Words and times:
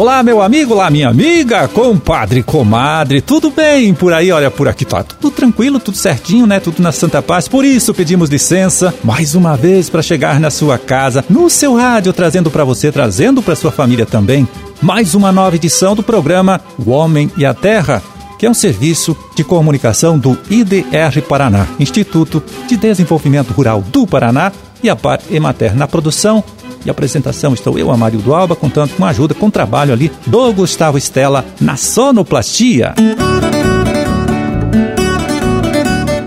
Olá, 0.00 0.22
meu 0.22 0.40
amigo, 0.40 0.72
olá, 0.72 0.88
minha 0.88 1.10
amiga, 1.10 1.68
compadre, 1.68 2.42
comadre, 2.42 3.20
tudo 3.20 3.50
bem 3.50 3.92
por 3.92 4.14
aí? 4.14 4.32
Olha, 4.32 4.50
por 4.50 4.66
aqui 4.66 4.84
tá 4.84 5.02
tudo 5.02 5.30
tranquilo, 5.30 5.78
tudo 5.78 5.98
certinho, 5.98 6.46
né? 6.46 6.58
Tudo 6.58 6.80
na 6.82 6.90
Santa 6.90 7.20
Paz. 7.20 7.46
Por 7.46 7.66
isso 7.66 7.92
pedimos 7.92 8.30
licença 8.30 8.94
mais 9.04 9.34
uma 9.34 9.58
vez 9.58 9.90
para 9.90 10.00
chegar 10.00 10.40
na 10.40 10.48
sua 10.48 10.78
casa, 10.78 11.22
no 11.28 11.50
seu 11.50 11.76
rádio, 11.76 12.14
trazendo 12.14 12.50
para 12.50 12.64
você, 12.64 12.90
trazendo 12.90 13.42
para 13.42 13.54
sua 13.54 13.70
família 13.70 14.06
também, 14.06 14.48
mais 14.80 15.14
uma 15.14 15.30
nova 15.30 15.56
edição 15.56 15.94
do 15.94 16.02
programa 16.02 16.62
O 16.78 16.92
Homem 16.92 17.30
e 17.36 17.44
a 17.44 17.52
Terra 17.52 18.02
que 18.40 18.46
é 18.46 18.50
um 18.50 18.54
serviço 18.54 19.14
de 19.36 19.44
comunicação 19.44 20.18
do 20.18 20.30
IDR 20.48 21.20
Paraná, 21.28 21.66
Instituto 21.78 22.42
de 22.66 22.74
Desenvolvimento 22.74 23.50
Rural 23.52 23.82
do 23.82 24.06
Paraná, 24.06 24.50
e 24.82 24.88
a 24.88 24.96
Par 24.96 25.20
Emater 25.30 25.76
na 25.76 25.86
produção 25.86 26.42
e 26.82 26.88
apresentação 26.88 27.52
estou 27.52 27.78
eu, 27.78 27.90
Amário 27.90 28.18
do 28.20 28.34
Alba, 28.34 28.56
contando 28.56 28.94
com 28.96 29.04
a 29.04 29.10
ajuda, 29.10 29.34
com 29.34 29.48
o 29.48 29.50
trabalho 29.50 29.92
ali 29.92 30.10
do 30.26 30.50
Gustavo 30.54 30.96
Estela 30.96 31.44
na 31.60 31.76
sonoplastia. 31.76 32.94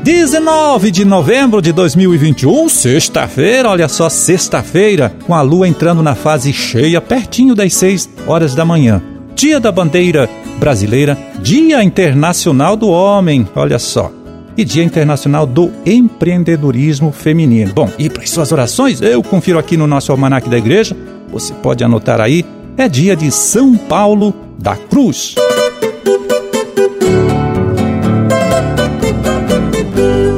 19 0.04 0.92
de 0.92 1.04
novembro 1.06 1.64
de 1.64 1.72
2021, 1.72 2.70
sexta-feira, 2.70 3.70
olha 3.70 3.88
só, 3.88 4.08
sexta-feira, 4.08 5.16
com 5.26 5.34
a 5.34 5.42
lua 5.42 5.68
entrando 5.68 6.04
na 6.04 6.14
fase 6.14 6.54
cheia, 6.54 7.02
pertinho 7.02 7.56
das 7.56 7.74
6 7.74 8.08
horas 8.28 8.54
da 8.54 8.64
manhã. 8.64 9.02
Dia 9.36 9.60
da 9.60 9.72
Bandeira 9.72 10.30
Brasileira, 10.60 11.18
Dia 11.42 11.84
Internacional 11.84 12.76
do 12.76 12.90
Homem, 12.90 13.48
olha 13.56 13.80
só 13.80 14.12
e 14.58 14.64
Dia 14.64 14.84
Internacional 14.84 15.46
do 15.46 15.72
Empreendedorismo 15.86 17.12
Feminino. 17.12 17.74
Bom, 17.74 17.90
e 17.98 18.10
para 18.10 18.26
suas 18.26 18.52
orações, 18.52 19.02
eu 19.02 19.22
confiro 19.24 19.60
aqui 19.60 19.76
no 19.76 19.88
nosso 19.88 20.12
almanaque 20.12 20.50
da 20.50 20.58
igreja, 20.58 20.96
você 21.32 21.54
pode 21.54 21.84
anotar 21.84 22.22
aí, 22.22 22.46
é 22.78 22.88
dia 22.88 23.16
de 23.16 23.32
São 23.32 23.76
Paulo 23.76 24.34
da 24.58 24.76
Cruz. 24.76 25.36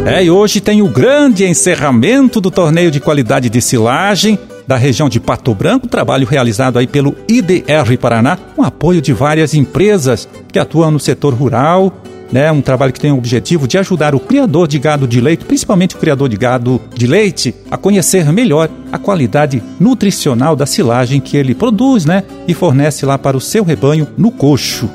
É, 0.05 0.23
e 0.23 0.29
hoje 0.29 0.61
tem 0.61 0.81
o 0.81 0.87
grande 0.87 1.45
encerramento 1.45 2.39
do 2.39 2.49
torneio 2.49 2.89
de 2.89 2.99
qualidade 2.99 3.49
de 3.49 3.61
silagem 3.61 4.39
da 4.67 4.77
região 4.77 5.09
de 5.09 5.19
Pato 5.19 5.53
Branco, 5.53 5.87
trabalho 5.87 6.27
realizado 6.27 6.77
aí 6.77 6.87
pelo 6.87 7.15
IDR 7.27 7.97
Paraná, 7.99 8.37
com 8.55 8.63
apoio 8.63 9.01
de 9.01 9.13
várias 9.13 9.53
empresas 9.53 10.27
que 10.51 10.59
atuam 10.59 10.91
no 10.91 10.99
setor 10.99 11.33
rural, 11.33 11.93
né, 12.31 12.51
um 12.51 12.61
trabalho 12.61 12.91
que 12.91 12.99
tem 12.99 13.11
o 13.11 13.17
objetivo 13.17 13.67
de 13.67 13.77
ajudar 13.77 14.15
o 14.15 14.19
criador 14.19 14.67
de 14.67 14.79
gado 14.79 15.07
de 15.07 15.21
leite, 15.21 15.45
principalmente 15.45 15.95
o 15.95 15.99
criador 15.99 16.27
de 16.27 16.35
gado 16.35 16.81
de 16.93 17.07
leite, 17.07 17.53
a 17.69 17.77
conhecer 17.77 18.31
melhor 18.31 18.69
a 18.91 18.97
qualidade 18.97 19.61
nutricional 19.79 20.55
da 20.55 20.65
silagem 20.65 21.21
que 21.21 21.37
ele 21.37 21.53
produz, 21.53 22.05
né, 22.05 22.23
e 22.47 22.53
fornece 22.53 23.05
lá 23.05 23.17
para 23.17 23.37
o 23.37 23.41
seu 23.41 23.63
rebanho 23.63 24.07
no 24.17 24.31
coxo. 24.31 24.89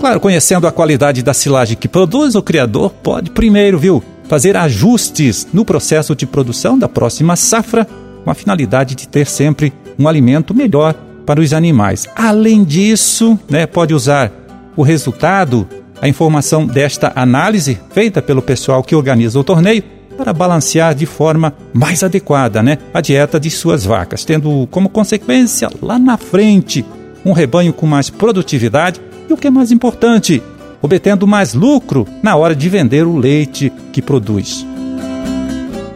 Claro, 0.00 0.20
conhecendo 0.20 0.66
a 0.66 0.72
qualidade 0.72 1.22
da 1.22 1.32
silagem 1.32 1.76
que 1.76 1.88
produz, 1.88 2.34
o 2.34 2.42
criador 2.42 2.90
pode 3.02 3.30
primeiro, 3.30 3.78
viu, 3.78 4.04
fazer 4.28 4.56
ajustes 4.56 5.46
no 5.52 5.64
processo 5.64 6.14
de 6.14 6.26
produção 6.26 6.78
da 6.78 6.88
próxima 6.88 7.36
safra, 7.36 7.86
com 8.24 8.30
a 8.30 8.34
finalidade 8.34 8.94
de 8.94 9.06
ter 9.06 9.26
sempre 9.26 9.72
um 9.98 10.08
alimento 10.08 10.54
melhor 10.54 10.94
para 11.26 11.40
os 11.40 11.52
animais. 11.52 12.06
Além 12.14 12.64
disso, 12.64 13.38
né, 13.48 13.66
pode 13.66 13.94
usar 13.94 14.32
o 14.76 14.82
resultado, 14.82 15.68
a 16.00 16.08
informação 16.08 16.66
desta 16.66 17.12
análise 17.14 17.78
feita 17.92 18.20
pelo 18.20 18.42
pessoal 18.42 18.82
que 18.82 18.94
organiza 18.94 19.38
o 19.38 19.44
torneio 19.44 19.82
para 20.16 20.32
balancear 20.32 20.94
de 20.94 21.06
forma 21.06 21.52
mais 21.72 22.02
adequada 22.02 22.62
né, 22.62 22.78
a 22.92 23.00
dieta 23.00 23.38
de 23.38 23.50
suas 23.50 23.84
vacas, 23.84 24.24
tendo 24.24 24.66
como 24.70 24.88
consequência 24.88 25.68
lá 25.82 25.98
na 25.98 26.16
frente 26.16 26.84
um 27.24 27.32
rebanho 27.32 27.72
com 27.72 27.86
mais 27.86 28.10
produtividade 28.10 29.00
e 29.28 29.32
o 29.32 29.36
que 29.36 29.46
é 29.46 29.50
mais 29.50 29.72
importante, 29.72 30.42
obtendo 30.84 31.26
mais 31.26 31.54
lucro 31.54 32.06
na 32.22 32.36
hora 32.36 32.54
de 32.54 32.68
vender 32.68 33.06
o 33.06 33.16
leite 33.16 33.72
que 33.90 34.02
produz. 34.02 34.66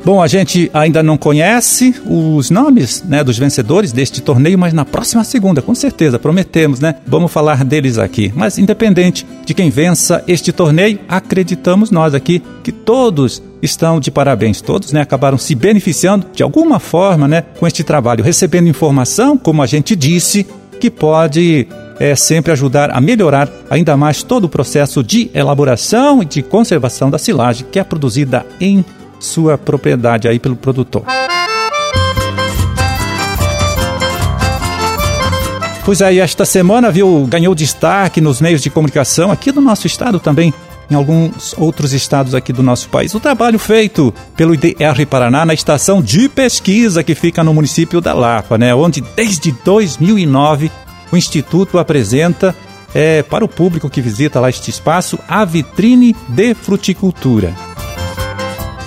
Bom, 0.02 0.22
a 0.22 0.26
gente 0.26 0.70
ainda 0.72 1.02
não 1.02 1.18
conhece 1.18 1.94
os 2.06 2.48
nomes 2.48 3.04
né, 3.06 3.22
dos 3.22 3.36
vencedores 3.36 3.92
deste 3.92 4.22
torneio, 4.22 4.58
mas 4.58 4.72
na 4.72 4.86
próxima 4.86 5.22
segunda, 5.22 5.60
com 5.60 5.74
certeza, 5.74 6.18
prometemos, 6.18 6.80
né? 6.80 6.94
Vamos 7.06 7.30
falar 7.30 7.62
deles 7.62 7.98
aqui. 7.98 8.32
Mas 8.34 8.56
independente 8.56 9.26
de 9.44 9.52
quem 9.52 9.68
vença 9.68 10.24
este 10.26 10.50
torneio, 10.52 10.98
acreditamos 11.06 11.90
nós 11.90 12.14
aqui 12.14 12.42
que 12.64 12.72
todos 12.72 13.42
estão 13.60 14.00
de 14.00 14.10
parabéns. 14.10 14.62
Todos 14.62 14.90
né, 14.90 15.02
acabaram 15.02 15.36
se 15.36 15.54
beneficiando 15.54 16.26
de 16.32 16.42
alguma 16.42 16.78
forma 16.78 17.28
né, 17.28 17.42
com 17.58 17.66
este 17.66 17.84
trabalho, 17.84 18.24
recebendo 18.24 18.66
informação, 18.66 19.36
como 19.36 19.60
a 19.60 19.66
gente 19.66 19.94
disse, 19.94 20.46
que 20.80 20.90
pode 20.90 21.68
é, 21.98 22.14
sempre 22.14 22.52
ajudar 22.52 22.90
a 22.90 23.00
melhorar 23.00 23.48
ainda 23.70 23.96
mais 23.96 24.22
todo 24.22 24.44
o 24.44 24.48
processo 24.48 25.02
de 25.02 25.30
elaboração 25.34 26.22
e 26.22 26.26
de 26.26 26.42
conservação 26.42 27.10
da 27.10 27.18
silagem 27.18 27.66
que 27.70 27.78
é 27.78 27.84
produzida 27.84 28.46
em 28.60 28.84
sua 29.18 29.58
propriedade 29.58 30.28
aí 30.28 30.38
pelo 30.38 30.56
produtor. 30.56 31.04
Pois 35.84 36.02
aí, 36.02 36.20
esta 36.20 36.44
semana, 36.44 36.90
viu, 36.90 37.26
ganhou 37.26 37.54
destaque 37.54 38.20
nos 38.20 38.42
meios 38.42 38.60
de 38.60 38.68
comunicação 38.68 39.32
aqui 39.32 39.50
do 39.50 39.58
nosso 39.58 39.86
estado 39.86 40.20
também, 40.20 40.52
em 40.90 40.94
alguns 40.94 41.54
outros 41.56 41.94
estados 41.94 42.34
aqui 42.34 42.52
do 42.52 42.62
nosso 42.62 42.90
país. 42.90 43.14
O 43.14 43.20
trabalho 43.20 43.58
feito 43.58 44.12
pelo 44.36 44.52
IDR 44.52 45.06
Paraná 45.08 45.46
na 45.46 45.54
estação 45.54 46.02
de 46.02 46.28
pesquisa 46.28 47.02
que 47.02 47.14
fica 47.14 47.42
no 47.42 47.54
município 47.54 48.02
da 48.02 48.12
Lapa, 48.12 48.58
né, 48.58 48.74
onde 48.74 49.00
desde 49.16 49.50
2009 49.50 50.70
o 51.10 51.16
Instituto 51.16 51.78
apresenta 51.78 52.54
é, 52.94 53.22
para 53.22 53.44
o 53.44 53.48
público 53.48 53.90
que 53.90 54.00
visita 54.00 54.40
lá 54.40 54.48
este 54.48 54.70
espaço 54.70 55.18
a 55.28 55.44
vitrine 55.44 56.14
de 56.28 56.54
fruticultura. 56.54 57.54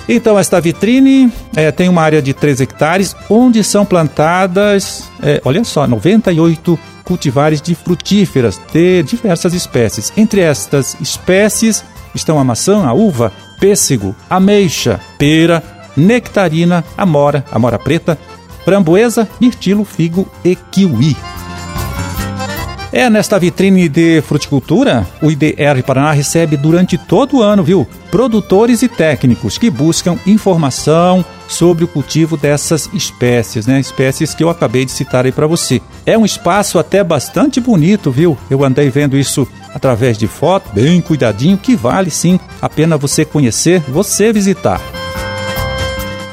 Então, 0.08 0.38
esta 0.38 0.60
vitrine 0.60 1.32
é, 1.54 1.70
tem 1.70 1.88
uma 1.88 2.02
área 2.02 2.20
de 2.20 2.34
3 2.34 2.60
hectares, 2.60 3.14
onde 3.30 3.62
são 3.62 3.84
plantadas, 3.84 5.08
é, 5.22 5.40
olha 5.44 5.62
só, 5.64 5.86
98 5.86 6.78
cultivares 7.04 7.60
de 7.60 7.74
frutíferas 7.74 8.60
de 8.72 9.02
diversas 9.04 9.54
espécies. 9.54 10.12
Entre 10.16 10.40
estas 10.40 10.96
espécies 11.00 11.84
estão 12.14 12.38
a 12.38 12.44
maçã, 12.44 12.84
a 12.84 12.92
uva, 12.92 13.32
pêssego, 13.60 14.14
ameixa, 14.28 15.00
pera, 15.18 15.62
nectarina, 15.96 16.84
amora, 16.96 17.44
amora 17.50 17.78
preta, 17.78 18.18
framboesa, 18.64 19.28
mirtilo, 19.40 19.84
figo 19.84 20.28
e 20.44 20.56
kiwi. 20.56 21.16
É, 22.92 23.08
nesta 23.08 23.38
vitrine 23.38 23.88
de 23.88 24.20
fruticultura, 24.20 25.08
o 25.22 25.30
IDR 25.30 25.82
Paraná 25.82 26.12
recebe 26.12 26.58
durante 26.58 26.98
todo 26.98 27.38
o 27.38 27.42
ano, 27.42 27.64
viu? 27.64 27.88
Produtores 28.10 28.82
e 28.82 28.88
técnicos 28.88 29.56
que 29.56 29.70
buscam 29.70 30.18
informação 30.26 31.24
sobre 31.48 31.84
o 31.84 31.88
cultivo 31.88 32.36
dessas 32.36 32.90
espécies, 32.92 33.66
né? 33.66 33.80
Espécies 33.80 34.34
que 34.34 34.44
eu 34.44 34.50
acabei 34.50 34.84
de 34.84 34.90
citar 34.92 35.24
aí 35.24 35.32
para 35.32 35.46
você. 35.46 35.80
É 36.04 36.18
um 36.18 36.24
espaço 36.26 36.78
até 36.78 37.02
bastante 37.02 37.60
bonito, 37.60 38.10
viu? 38.10 38.36
Eu 38.50 38.62
andei 38.62 38.90
vendo 38.90 39.16
isso 39.16 39.48
através 39.74 40.18
de 40.18 40.26
foto, 40.26 40.70
bem 40.74 41.00
cuidadinho, 41.00 41.56
que 41.56 41.74
vale 41.74 42.10
sim 42.10 42.38
a 42.60 42.68
pena 42.68 42.98
você 42.98 43.24
conhecer, 43.24 43.80
você 43.88 44.34
visitar. 44.34 44.82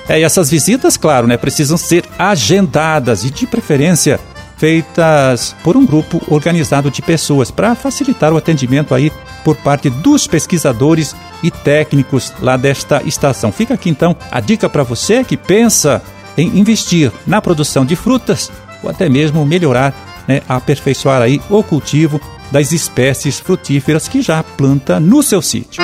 É, 0.09 0.20
e 0.20 0.24
essas 0.24 0.50
visitas, 0.50 0.97
claro, 0.97 1.26
né, 1.26 1.38
precisam 1.38 1.78
ser 1.78 2.03
agendadas 2.18 3.24
e 3.24 3.30
de 3.30 3.47
preferência 3.47 4.20
feitas 4.59 5.56
por 5.64 5.78
um 5.78 5.86
grupo 5.86 6.22
organizado 6.28 6.92
de 6.92 7.02
pessoas 7.02 7.50
para 7.50 7.74
facilitar 7.74 8.34
o 8.34 8.38
atendimento 8.38 8.94
aí 8.94 9.12
por 9.44 9.56
parte 9.56 9.90
dos 9.90 10.28
pesquisadores 10.28 11.16
e 11.42 11.50
técnicos 11.50 12.34
lá 12.42 12.58
desta 12.58 13.02
estação. 13.03 13.52
Fica 13.52 13.73
aqui 13.73 13.90
então 13.90 14.16
a 14.29 14.40
dica 14.40 14.70
para 14.70 14.84
você 14.84 15.23
que 15.23 15.38
pensa 15.38 16.02
em 16.38 16.59
investir 16.59 17.11
na 17.26 17.41
produção 17.41 17.85
de 17.85 17.96
frutas 17.96 18.52
ou 18.84 18.90
até 18.90 19.09
mesmo 19.09 19.46
melhorar, 19.46 19.94
né, 20.28 20.41
aperfeiçoar 20.47 21.22
aí 21.22 21.41
o 21.50 21.64
cultivo 21.64 22.20
das 22.52 22.72
espécies 22.72 23.40
frutíferas 23.40 24.08
que 24.08 24.22
já 24.22 24.44
planta 24.44 25.00
no 25.00 25.23
seu 25.23 25.41
sítio. 25.41 25.82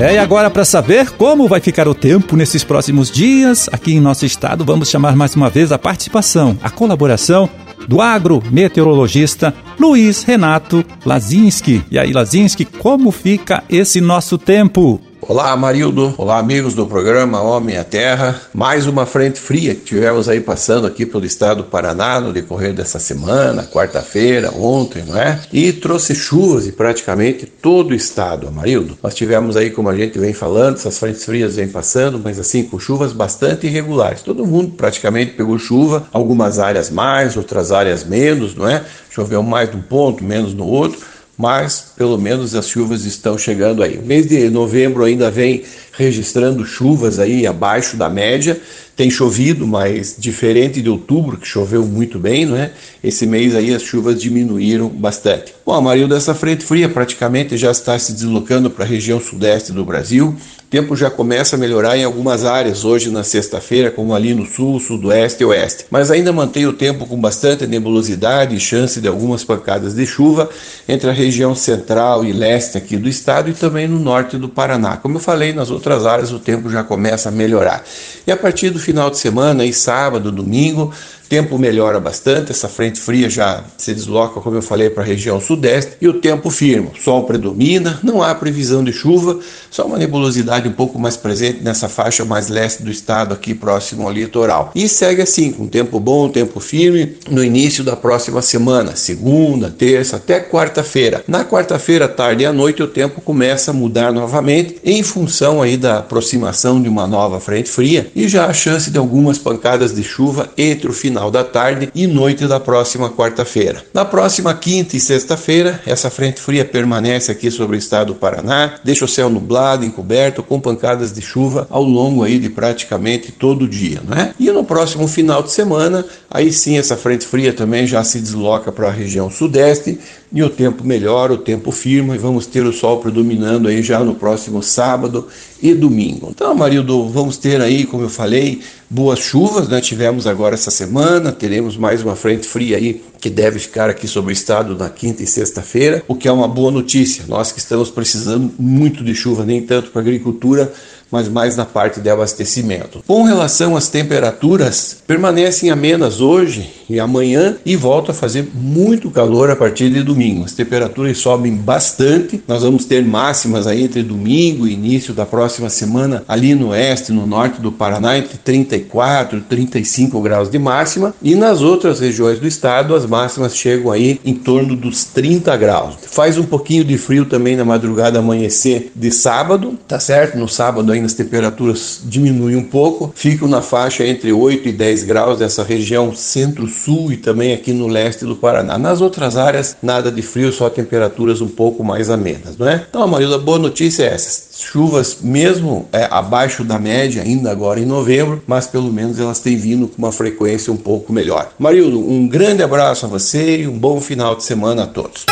É, 0.00 0.14
e 0.14 0.18
agora 0.18 0.48
para 0.48 0.64
saber 0.64 1.10
como 1.10 1.46
vai 1.46 1.60
ficar 1.60 1.86
o 1.86 1.94
tempo 1.94 2.34
nesses 2.34 2.64
próximos 2.64 3.10
dias, 3.10 3.68
aqui 3.70 3.92
em 3.92 4.00
nosso 4.00 4.24
estado, 4.24 4.64
vamos 4.64 4.88
chamar 4.88 5.14
mais 5.14 5.36
uma 5.36 5.50
vez 5.50 5.72
a 5.72 5.78
participação, 5.78 6.58
a 6.62 6.70
colaboração 6.70 7.50
do 7.86 8.00
agrometeorologista 8.00 9.52
Luiz 9.78 10.22
Renato 10.22 10.82
Lazinski. 11.04 11.84
E 11.90 11.98
aí, 11.98 12.14
Lazinski, 12.14 12.64
como 12.64 13.10
fica 13.10 13.62
esse 13.68 14.00
nosso 14.00 14.38
tempo? 14.38 14.98
Olá, 15.22 15.54
Marildo. 15.54 16.14
Olá, 16.16 16.38
amigos 16.38 16.74
do 16.74 16.86
programa 16.86 17.42
Homem 17.42 17.76
à 17.76 17.84
Terra. 17.84 18.40
Mais 18.54 18.86
uma 18.86 19.04
frente 19.04 19.38
fria 19.38 19.74
que 19.74 19.82
tivemos 19.82 20.28
aí 20.28 20.40
passando 20.40 20.86
aqui 20.86 21.04
pelo 21.04 21.26
estado 21.26 21.58
do 21.58 21.64
Paraná 21.64 22.18
no 22.18 22.32
decorrer 22.32 22.72
dessa 22.72 22.98
semana, 22.98 23.64
quarta-feira, 23.64 24.50
ontem, 24.50 25.04
não 25.04 25.16
é? 25.16 25.38
E 25.52 25.72
trouxe 25.72 26.14
chuvas 26.14 26.66
em 26.66 26.72
praticamente 26.72 27.44
todo 27.46 27.90
o 27.90 27.94
estado, 27.94 28.48
Amarildo. 28.48 28.98
Nós 29.02 29.14
tivemos 29.14 29.56
aí, 29.56 29.70
como 29.70 29.90
a 29.90 29.96
gente 29.96 30.18
vem 30.18 30.32
falando, 30.32 30.76
essas 30.76 30.98
frentes 30.98 31.24
frias 31.24 31.56
vêm 31.56 31.68
passando, 31.68 32.18
mas 32.18 32.38
assim, 32.38 32.64
com 32.64 32.78
chuvas 32.78 33.12
bastante 33.12 33.66
irregulares. 33.66 34.22
Todo 34.22 34.46
mundo 34.46 34.72
praticamente 34.72 35.32
pegou 35.32 35.58
chuva, 35.58 36.08
algumas 36.12 36.58
áreas 36.58 36.88
mais, 36.90 37.36
outras 37.36 37.70
áreas 37.70 38.04
menos, 38.04 38.54
não 38.54 38.66
é? 38.66 38.82
Choveu 39.10 39.42
mais 39.42 39.72
num 39.72 39.82
ponto, 39.82 40.24
menos 40.24 40.54
no 40.54 40.66
outro 40.66 40.98
mas 41.40 41.92
pelo 41.96 42.18
menos 42.18 42.54
as 42.54 42.68
chuvas 42.68 43.06
estão 43.06 43.38
chegando 43.38 43.82
aí. 43.82 43.96
O 43.96 44.02
mês 44.02 44.26
de 44.26 44.50
novembro 44.50 45.04
ainda 45.04 45.30
vem 45.30 45.64
registrando 46.00 46.64
chuvas 46.64 47.18
aí 47.18 47.46
abaixo 47.46 47.96
da 47.96 48.08
média. 48.08 48.60
Tem 48.96 49.10
chovido, 49.10 49.66
mas 49.66 50.16
diferente 50.18 50.82
de 50.82 50.88
outubro, 50.90 51.36
que 51.36 51.46
choveu 51.46 51.86
muito 51.86 52.18
bem, 52.18 52.44
não 52.44 52.56
é? 52.56 52.72
Esse 53.02 53.26
mês 53.26 53.54
aí 53.54 53.74
as 53.74 53.82
chuvas 53.82 54.20
diminuíram 54.20 54.88
bastante. 54.88 55.54
Bom, 55.64 55.74
a 55.74 55.80
maioria 55.80 56.08
dessa 56.08 56.34
frente 56.34 56.64
fria 56.64 56.88
praticamente 56.88 57.56
já 57.56 57.70
está 57.70 57.98
se 57.98 58.12
deslocando 58.12 58.68
para 58.68 58.84
a 58.84 58.88
região 58.88 59.20
sudeste 59.20 59.72
do 59.72 59.84
Brasil 59.84 60.36
tempo 60.70 60.94
já 60.94 61.10
começa 61.10 61.56
a 61.56 61.58
melhorar 61.58 61.98
em 61.98 62.04
algumas 62.04 62.44
áreas 62.44 62.84
hoje 62.84 63.10
na 63.10 63.24
sexta-feira, 63.24 63.90
como 63.90 64.14
ali 64.14 64.32
no 64.32 64.46
sul, 64.46 64.78
sudoeste 64.78 65.42
e 65.42 65.46
oeste. 65.46 65.86
Mas 65.90 66.12
ainda 66.12 66.32
mantém 66.32 66.64
o 66.64 66.72
tempo 66.72 67.06
com 67.06 67.20
bastante 67.20 67.66
nebulosidade 67.66 68.54
e 68.54 68.60
chance 68.60 69.00
de 69.00 69.08
algumas 69.08 69.42
pancadas 69.42 69.94
de 69.94 70.06
chuva 70.06 70.48
entre 70.88 71.10
a 71.10 71.12
região 71.12 71.56
central 71.56 72.24
e 72.24 72.32
leste 72.32 72.78
aqui 72.78 72.96
do 72.96 73.08
estado 73.08 73.50
e 73.50 73.52
também 73.52 73.88
no 73.88 73.98
norte 73.98 74.38
do 74.38 74.48
Paraná. 74.48 74.96
Como 74.96 75.16
eu 75.16 75.20
falei, 75.20 75.52
nas 75.52 75.72
outras 75.72 75.89
áreas 76.06 76.32
o 76.32 76.38
tempo 76.38 76.70
já 76.70 76.82
começa 76.82 77.28
a 77.28 77.32
melhorar. 77.32 77.84
E 78.26 78.32
a 78.32 78.36
partir 78.36 78.70
do 78.70 78.78
final 78.78 79.10
de 79.10 79.18
semana, 79.18 79.62
aí 79.62 79.72
sábado, 79.72 80.30
domingo, 80.30 80.92
tempo 81.30 81.56
melhora 81.56 82.00
bastante, 82.00 82.50
essa 82.50 82.68
frente 82.68 82.98
fria 82.98 83.30
já 83.30 83.62
se 83.78 83.94
desloca, 83.94 84.40
como 84.40 84.56
eu 84.56 84.62
falei, 84.62 84.90
para 84.90 85.04
a 85.04 85.06
região 85.06 85.40
sudeste 85.40 85.92
e 86.00 86.08
o 86.08 86.14
tempo 86.14 86.50
firme. 86.50 86.90
Sol 87.00 87.22
predomina, 87.22 88.00
não 88.02 88.20
há 88.20 88.34
previsão 88.34 88.82
de 88.82 88.92
chuva, 88.92 89.38
só 89.70 89.86
uma 89.86 89.96
nebulosidade 89.96 90.68
um 90.68 90.72
pouco 90.72 90.98
mais 90.98 91.16
presente 91.16 91.62
nessa 91.62 91.88
faixa 91.88 92.24
mais 92.24 92.48
leste 92.48 92.82
do 92.82 92.90
estado, 92.90 93.32
aqui 93.32 93.54
próximo 93.54 94.02
ao 94.02 94.12
litoral. 94.12 94.72
E 94.74 94.88
segue 94.88 95.22
assim, 95.22 95.52
com 95.52 95.68
tempo 95.68 96.00
bom, 96.00 96.28
tempo 96.28 96.58
firme, 96.58 97.16
no 97.30 97.44
início 97.44 97.84
da 97.84 97.94
próxima 97.94 98.42
semana, 98.42 98.96
segunda, 98.96 99.70
terça, 99.70 100.16
até 100.16 100.40
quarta-feira. 100.40 101.22
Na 101.28 101.44
quarta-feira, 101.44 102.08
tarde 102.08 102.42
e 102.42 102.46
à 102.46 102.52
noite, 102.52 102.82
o 102.82 102.88
tempo 102.88 103.20
começa 103.20 103.70
a 103.70 103.74
mudar 103.74 104.12
novamente 104.12 104.78
em 104.84 105.00
função 105.04 105.62
aí 105.62 105.76
da 105.76 105.98
aproximação 105.98 106.82
de 106.82 106.88
uma 106.88 107.06
nova 107.06 107.38
frente 107.38 107.70
fria 107.70 108.10
e 108.16 108.26
já 108.26 108.46
a 108.46 108.52
chance 108.52 108.90
de 108.90 108.98
algumas 108.98 109.38
pancadas 109.38 109.94
de 109.94 110.02
chuva 110.02 110.50
entre 110.58 110.90
o 110.90 110.92
final 110.92 111.19
final 111.20 111.30
da 111.30 111.44
tarde 111.44 111.90
e 111.94 112.06
noite 112.06 112.46
da 112.46 112.58
próxima 112.58 113.10
quarta-feira. 113.10 113.84
Na 113.92 114.06
próxima 114.06 114.54
quinta 114.54 114.96
e 114.96 115.00
sexta-feira, 115.00 115.78
essa 115.84 116.08
frente 116.08 116.40
fria 116.40 116.64
permanece 116.64 117.30
aqui 117.30 117.50
sobre 117.50 117.76
o 117.76 117.78
estado 117.78 118.14
do 118.14 118.14
Paraná, 118.14 118.76
deixa 118.82 119.04
o 119.04 119.08
céu 119.08 119.28
nublado, 119.28 119.84
encoberto, 119.84 120.42
com 120.42 120.58
pancadas 120.58 121.12
de 121.12 121.20
chuva 121.20 121.66
ao 121.68 121.82
longo 121.82 122.24
aí 122.24 122.38
de 122.38 122.48
praticamente 122.48 123.32
todo 123.32 123.66
o 123.66 123.68
dia, 123.68 124.00
né? 124.08 124.34
E 124.40 124.50
no 124.50 124.64
próximo 124.64 125.06
final 125.06 125.42
de 125.42 125.52
semana, 125.52 126.06
aí 126.30 126.50
sim 126.50 126.78
essa 126.78 126.96
frente 126.96 127.26
fria 127.26 127.52
também 127.52 127.86
já 127.86 128.02
se 128.02 128.18
desloca 128.18 128.72
para 128.72 128.88
a 128.88 128.92
região 128.92 129.30
sudeste 129.30 130.00
e 130.32 130.42
o 130.42 130.48
tempo 130.48 130.84
melhora, 130.84 131.34
o 131.34 131.38
tempo 131.38 131.70
firma 131.70 132.14
e 132.14 132.18
vamos 132.18 132.46
ter 132.46 132.64
o 132.64 132.72
sol 132.72 132.98
predominando 132.98 133.68
aí 133.68 133.82
já 133.82 134.00
no 134.00 134.14
próximo 134.14 134.62
sábado 134.62 135.28
e 135.62 135.74
domingo. 135.74 136.28
Então, 136.30 136.54
Marildo, 136.54 137.08
vamos 137.08 137.36
ter 137.36 137.60
aí, 137.60 137.84
como 137.84 138.02
eu 138.02 138.08
falei, 138.08 138.60
boas 138.88 139.18
chuvas, 139.18 139.68
né? 139.68 139.80
Tivemos 139.80 140.26
agora 140.26 140.54
essa 140.54 140.70
semana, 140.70 141.32
teremos 141.32 141.76
mais 141.76 142.02
uma 142.02 142.16
frente 142.16 142.46
fria 142.46 142.76
aí 142.76 143.02
que 143.20 143.28
deve 143.28 143.58
ficar 143.58 143.90
aqui 143.90 144.08
sobre 144.08 144.32
o 144.32 144.34
estado 144.34 144.76
na 144.76 144.88
quinta 144.88 145.22
e 145.22 145.26
sexta-feira, 145.26 146.02
o 146.08 146.14
que 146.14 146.26
é 146.26 146.32
uma 146.32 146.48
boa 146.48 146.70
notícia. 146.70 147.24
Nós 147.28 147.52
que 147.52 147.58
estamos 147.58 147.90
precisando 147.90 148.50
muito 148.58 149.04
de 149.04 149.14
chuva, 149.14 149.44
nem 149.44 149.60
tanto 149.60 149.90
para 149.90 150.00
agricultura, 150.00 150.72
mas 151.10 151.28
mais 151.28 151.56
na 151.56 151.66
parte 151.66 152.00
de 152.00 152.08
abastecimento. 152.08 153.02
Com 153.06 153.24
relação 153.24 153.76
às 153.76 153.88
temperaturas, 153.88 154.96
permanecem 155.06 155.70
amenas 155.70 156.20
hoje 156.20 156.79
e 156.90 156.98
amanhã 156.98 157.56
e 157.64 157.76
volta 157.76 158.10
a 158.10 158.14
fazer 158.14 158.48
muito 158.52 159.12
calor 159.12 159.48
a 159.48 159.54
partir 159.54 159.90
de 159.90 160.02
domingo. 160.02 160.44
As 160.44 160.52
temperaturas 160.52 161.18
sobem 161.18 161.54
bastante. 161.54 162.42
Nós 162.48 162.64
vamos 162.64 162.84
ter 162.84 163.04
máximas 163.04 163.68
aí 163.68 163.84
entre 163.84 164.02
domingo 164.02 164.66
e 164.66 164.72
início 164.72 165.14
da 165.14 165.24
próxima 165.24 165.70
semana 165.70 166.24
ali 166.26 166.52
no 166.52 166.70
oeste, 166.70 167.12
no 167.12 167.26
norte 167.26 167.60
do 167.60 167.70
Paraná, 167.70 168.18
entre 168.18 168.36
34 168.38 169.38
e 169.38 169.42
35 169.42 170.20
graus 170.20 170.50
de 170.50 170.58
máxima, 170.58 171.14
e 171.22 171.36
nas 171.36 171.62
outras 171.62 172.00
regiões 172.00 172.40
do 172.40 172.48
estado 172.48 172.94
as 172.94 173.06
máximas 173.06 173.56
chegam 173.56 173.92
aí 173.92 174.20
em 174.24 174.34
torno 174.34 174.74
dos 174.74 175.04
30 175.04 175.56
graus. 175.56 175.94
Faz 176.02 176.38
um 176.38 176.44
pouquinho 176.44 176.82
de 176.82 176.98
frio 176.98 177.24
também 177.24 177.54
na 177.54 177.64
madrugada 177.64 178.18
amanhecer 178.18 178.90
de 178.96 179.12
sábado, 179.12 179.78
tá 179.86 180.00
certo? 180.00 180.36
No 180.36 180.48
sábado 180.48 180.90
ainda 180.90 181.06
as 181.06 181.14
temperaturas 181.14 182.00
diminuem 182.04 182.56
um 182.56 182.64
pouco, 182.64 183.12
ficam 183.14 183.46
na 183.46 183.62
faixa 183.62 184.04
entre 184.04 184.32
8 184.32 184.68
e 184.68 184.72
10 184.72 185.04
graus 185.04 185.38
nessa 185.38 185.62
região 185.62 186.12
centro-sul 186.14 186.79
e 187.10 187.16
também 187.16 187.52
aqui 187.52 187.72
no 187.72 187.86
leste 187.86 188.24
do 188.24 188.36
Paraná. 188.36 188.78
Nas 188.78 189.00
outras 189.00 189.36
áreas, 189.36 189.76
nada 189.82 190.10
de 190.10 190.22
frio, 190.22 190.52
só 190.52 190.70
temperaturas 190.70 191.40
um 191.40 191.48
pouco 191.48 191.84
mais 191.84 192.10
amenas, 192.10 192.56
não 192.58 192.68
é? 192.68 192.84
Então, 192.88 193.06
Marilda, 193.06 193.38
boa 193.38 193.58
notícia 193.58 194.04
é 194.04 194.14
essa. 194.14 194.50
Chuvas 194.58 195.18
mesmo 195.20 195.88
é, 195.92 196.08
abaixo 196.10 196.64
da 196.64 196.78
média 196.78 197.22
ainda 197.22 197.50
agora 197.50 197.80
em 197.80 197.86
novembro, 197.86 198.42
mas 198.46 198.66
pelo 198.66 198.92
menos 198.92 199.18
elas 199.18 199.40
têm 199.40 199.56
vindo 199.56 199.88
com 199.88 199.98
uma 199.98 200.12
frequência 200.12 200.72
um 200.72 200.76
pouco 200.76 201.12
melhor. 201.12 201.52
Marildo, 201.58 201.98
um 201.98 202.26
grande 202.26 202.62
abraço 202.62 203.06
a 203.06 203.08
você 203.08 203.60
e 203.60 203.68
um 203.68 203.78
bom 203.78 204.00
final 204.00 204.34
de 204.34 204.44
semana 204.44 204.84
a 204.84 204.86
todos. 204.86 205.26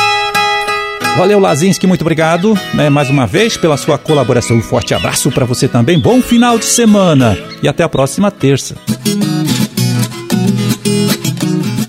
Valeu, 1.16 1.40
Lazinski, 1.40 1.86
muito 1.86 2.02
obrigado 2.02 2.54
né, 2.74 2.88
mais 2.88 3.10
uma 3.10 3.26
vez 3.26 3.56
pela 3.56 3.76
sua 3.76 3.98
colaboração. 3.98 4.56
Um 4.56 4.62
forte 4.62 4.94
abraço 4.94 5.32
para 5.32 5.44
você 5.44 5.66
também. 5.66 5.98
Bom 5.98 6.22
final 6.22 6.58
de 6.58 6.64
semana 6.64 7.36
e 7.60 7.66
até 7.66 7.82
a 7.82 7.88
próxima 7.88 8.30
terça. 8.30 8.76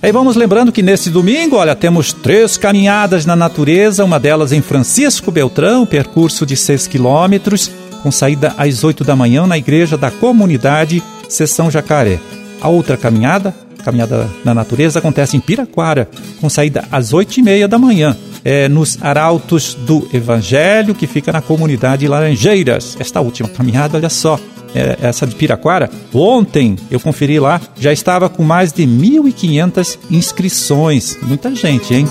E 0.09 0.11
vamos 0.11 0.35
lembrando 0.35 0.71
que 0.71 0.81
nesse 0.81 1.11
domingo, 1.11 1.55
olha, 1.55 1.75
temos 1.75 2.11
três 2.11 2.57
caminhadas 2.57 3.27
na 3.27 3.35
natureza, 3.35 4.03
uma 4.03 4.19
delas 4.19 4.51
em 4.51 4.59
Francisco 4.59 5.29
Beltrão, 5.29 5.85
percurso 5.85 6.47
de 6.47 6.57
6 6.57 6.87
quilômetros, 6.87 7.69
com 8.01 8.11
saída 8.11 8.55
às 8.57 8.83
8 8.83 9.03
da 9.03 9.15
manhã 9.15 9.45
na 9.45 9.55
igreja 9.55 9.95
da 9.95 10.09
comunidade 10.09 11.03
Sessão 11.29 11.69
Jacaré. 11.69 12.19
A 12.59 12.67
outra 12.69 12.97
caminhada, 12.97 13.53
caminhada 13.85 14.27
na 14.43 14.51
natureza, 14.51 14.97
acontece 14.97 15.37
em 15.37 15.39
Piraquara, 15.39 16.09
com 16.41 16.49
saída 16.49 16.85
às 16.91 17.13
8 17.13 17.41
e 17.41 17.43
meia 17.43 17.67
da 17.67 17.77
manhã 17.77 18.17
é, 18.43 18.67
nos 18.67 18.97
Arautos 19.03 19.75
do 19.75 20.09
Evangelho, 20.11 20.95
que 20.95 21.05
fica 21.05 21.31
na 21.31 21.39
comunidade 21.39 22.07
Laranjeiras. 22.07 22.97
Esta 22.99 23.21
última 23.21 23.47
caminhada, 23.47 23.95
olha 23.95 24.09
só, 24.09 24.39
essa 25.01 25.25
de 25.25 25.35
Piraquara, 25.35 25.89
ontem 26.13 26.75
eu 26.91 26.99
conferi 26.99 27.39
lá, 27.39 27.59
já 27.79 27.91
estava 27.91 28.29
com 28.29 28.43
mais 28.43 28.71
de 28.71 28.83
1.500 28.83 29.97
inscrições. 30.11 31.17
Muita 31.21 31.53
gente, 31.55 31.93
hein? 31.93 32.07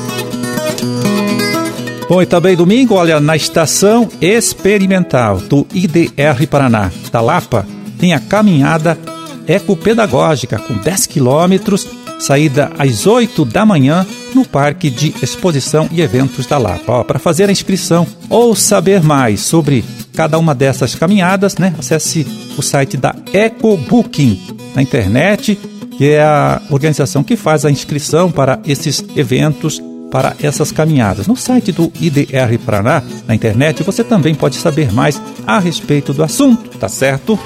Bom, 2.09 2.23
e 2.23 2.27
também 2.27 2.57
domingo, 2.57 2.95
olha, 2.95 3.21
na 3.21 3.37
estação 3.37 4.09
experimental 4.21 5.39
do 5.39 5.67
IDR 5.75 6.47
Paraná, 6.49 6.91
da 7.13 7.21
Lapa, 7.21 7.67
tem 7.99 8.15
a 8.15 8.21
caminhada 8.21 8.99
ecopedagógica 9.47 10.59
com 10.59 10.75
10 10.75 11.07
quilômetros 11.07 11.87
saída 12.19 12.71
às 12.79 13.07
8 13.07 13.45
da 13.45 13.65
manhã 13.65 14.07
no 14.35 14.45
Parque 14.45 14.91
de 14.91 15.15
Exposição 15.23 15.89
e 15.91 16.01
Eventos 16.01 16.47
da 16.47 16.59
Lapa. 16.59 17.05
Para 17.05 17.19
fazer 17.19 17.49
a 17.49 17.53
inscrição 17.53 18.07
ou 18.29 18.55
saber 18.55 19.03
mais 19.03 19.41
sobre 19.41 19.85
cada 20.15 20.39
uma 20.39 20.55
dessas 20.55 20.95
caminhadas, 20.95 21.57
né, 21.57 21.75
acesse 21.79 22.27
o 22.57 22.63
site 22.63 22.97
da 22.97 23.15
EcoBooking 23.33 24.41
na 24.75 24.83
internet, 24.83 25.59
que 25.97 26.11
é 26.11 26.23
a 26.23 26.61
organização 26.71 27.23
que 27.23 27.37
faz 27.37 27.65
a 27.65 27.71
inscrição 27.71 28.31
para 28.31 28.61
esses 28.67 29.05
eventos, 29.17 29.81
para 30.11 30.35
essas 30.43 30.73
caminhadas. 30.73 31.27
No 31.27 31.37
site 31.37 31.73
do 31.73 31.93
IDR 32.01 32.59
Paraná, 32.65 33.03
na 33.27 33.35
internet, 33.35 33.83
você 33.83 34.03
também 34.03 34.35
pode 34.35 34.57
saber 34.57 34.93
mais 34.93 35.21
a 35.47 35.59
respeito 35.59 36.13
do 36.13 36.23
assunto, 36.23 36.77
tá 36.79 36.89
certo? 36.89 37.39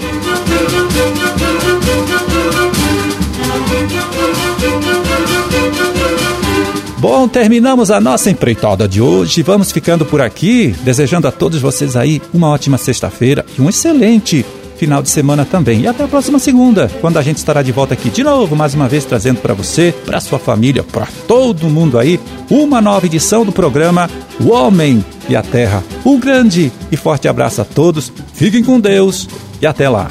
Bom, 7.03 7.27
terminamos 7.27 7.91
a 7.91 8.01
nossa 8.01 8.31
empreitada 8.31 8.87
de 8.87 9.03
hoje. 9.03 9.43
Vamos 9.43 9.73
ficando 9.73 10.07
por 10.07 10.21
aqui, 10.21 10.69
desejando 10.85 11.27
a 11.27 11.33
todos 11.33 11.61
vocês 11.61 11.97
aí 11.97 12.23
uma 12.33 12.49
ótima 12.49 12.79
sexta-feira 12.79 13.45
e 13.59 13.61
um 13.61 13.69
excelente 13.69 14.47
final 14.77 15.03
de 15.03 15.11
semana 15.11 15.45
também. 15.45 15.81
E 15.81 15.89
até 15.89 16.05
a 16.05 16.09
próxima 16.09 16.39
segunda, 16.39 16.89
quando 17.01 17.19
a 17.19 17.23
gente 17.23 17.39
estará 17.39 17.61
de 17.61 17.73
volta 17.73 17.95
aqui 17.95 18.09
de 18.09 18.23
novo, 18.23 18.55
mais 18.55 18.73
uma 18.75 18.87
vez 18.87 19.05
trazendo 19.05 19.41
para 19.41 19.53
você, 19.53 19.93
para 20.07 20.21
sua 20.21 20.39
família, 20.39 20.85
para 20.85 21.09
todo 21.27 21.69
mundo 21.69 21.99
aí, 21.99 22.21
uma 22.49 22.81
nova 22.81 23.05
edição 23.05 23.45
do 23.45 23.51
programa 23.51 24.09
O 24.39 24.53
Homem 24.53 25.05
e 25.29 25.35
a 25.35 25.43
Terra. 25.43 25.83
Um 26.07 26.21
grande 26.21 26.71
e 26.93 26.97
forte 26.97 27.27
abraço 27.27 27.61
a 27.61 27.65
todos. 27.65 28.13
Fiquem 28.33 28.63
com 28.63 28.79
Deus 28.79 29.29
e 29.61 29.67
até 29.67 29.89
lá. 29.89 30.09